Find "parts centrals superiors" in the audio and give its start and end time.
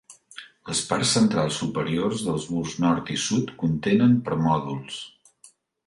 0.91-2.25